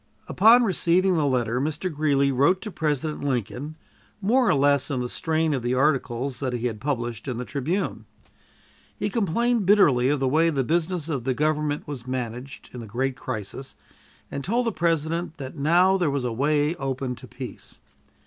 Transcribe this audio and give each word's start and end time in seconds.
Upon 0.27 0.63
receiving 0.63 1.13
this 1.15 1.23
letter, 1.25 1.61
Mr. 1.61 1.93
Greeley 1.93 2.31
wrote 2.31 2.59
to 2.61 2.71
President 2.71 3.23
Lincoln, 3.23 3.75
more 4.19 4.49
or 4.49 4.55
less 4.55 4.89
in 4.89 4.99
the 4.99 5.07
strain 5.07 5.53
of 5.53 5.61
the 5.61 5.75
articles 5.75 6.39
that 6.39 6.53
he 6.53 6.65
had 6.65 6.81
published 6.81 7.27
in 7.27 7.37
the 7.37 7.45
Tribune. 7.45 8.05
He 8.97 9.11
complained 9.11 9.67
bitterly 9.67 10.09
of 10.09 10.19
the 10.19 10.27
way 10.27 10.49
the 10.49 10.63
business 10.63 11.07
of 11.07 11.23
the 11.23 11.35
Government 11.35 11.87
was 11.87 12.07
managed 12.07 12.71
in 12.73 12.79
the 12.79 12.87
great 12.87 13.15
crisis, 13.15 13.75
and 14.31 14.43
told 14.43 14.65
the 14.65 14.71
President 14.71 15.37
that 15.37 15.55
now 15.55 15.97
there 15.97 16.09
was 16.09 16.23
a 16.23 16.33
way 16.33 16.73
open 16.77 17.13
to 17.17 17.27
peace. 17.27 17.79